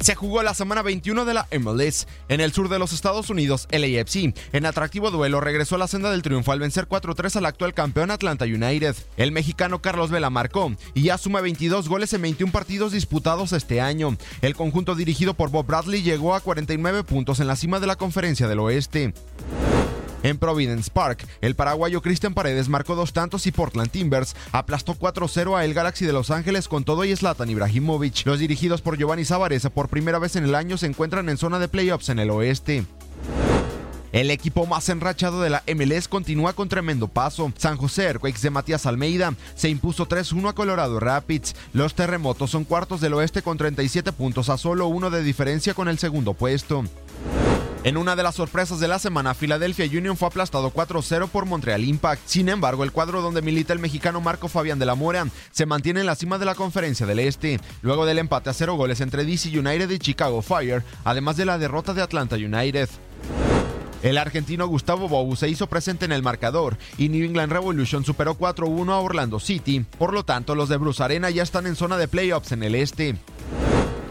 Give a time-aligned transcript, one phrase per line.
[0.00, 3.68] Se jugó la semana 21 de la MLS en el sur de los Estados Unidos,
[3.70, 4.34] LAFC.
[4.52, 8.10] En atractivo duelo regresó a la senda del triunfo al vencer 4-3 al actual campeón
[8.10, 8.96] Atlanta United.
[9.18, 13.82] El mexicano Carlos Vela marcó y ya suma 22 goles en 21 partidos disputados este
[13.82, 14.16] año.
[14.40, 17.96] El conjunto dirigido por Bob Bradley llegó a 49 puntos en la cima de la
[17.96, 19.12] conferencia del oeste.
[20.22, 25.56] En Providence Park, el paraguayo Cristian Paredes marcó dos tantos y Portland Timbers aplastó 4-0
[25.56, 28.26] a el Galaxy de Los Ángeles con todo y Zlatan Ibrahimovic.
[28.26, 31.58] Los dirigidos por Giovanni Zavareza por primera vez en el año se encuentran en zona
[31.58, 32.84] de playoffs en el oeste.
[34.12, 37.52] El equipo más enrachado de la MLS continúa con tremendo paso.
[37.56, 41.54] San José Earthquakes de Matías Almeida se impuso 3-1 a Colorado Rapids.
[41.72, 45.88] Los terremotos son cuartos del oeste con 37 puntos a solo uno de diferencia con
[45.88, 46.84] el segundo puesto.
[47.82, 51.82] En una de las sorpresas de la semana, Philadelphia Union fue aplastado 4-0 por Montreal
[51.82, 52.20] Impact.
[52.26, 56.00] Sin embargo, el cuadro donde milita el mexicano Marco Fabián de la Mora se mantiene
[56.00, 59.24] en la cima de la conferencia del Este, luego del empate a cero goles entre
[59.24, 62.90] DC United y Chicago Fire, además de la derrota de Atlanta United.
[64.02, 68.36] El argentino Gustavo Bou se hizo presente en el marcador y New England Revolution superó
[68.36, 69.86] 4-1 a Orlando City.
[69.98, 72.74] Por lo tanto, los de Bruce Arena ya están en zona de playoffs en el
[72.74, 73.16] este.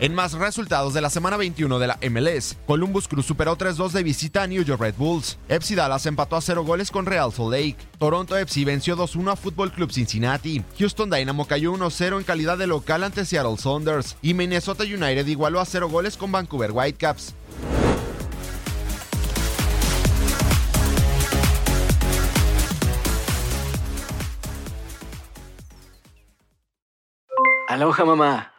[0.02, 4.02] En más resultados de la semana 21 de la MLS, Columbus Crew superó 3-2 de
[4.02, 5.38] visita a New York Red Bulls.
[5.50, 7.76] FC Dallas empató a 0 goles con Real Salt Lake.
[7.98, 10.64] Toronto FC venció 2-1 a Football Club Cincinnati.
[10.80, 14.16] Houston Dynamo cayó 1-0 en calidad de local ante Seattle Saunders.
[14.22, 17.36] Y Minnesota United igualó a 0 goles con Vancouver Whitecaps.
[27.68, 28.59] Aloha mamá.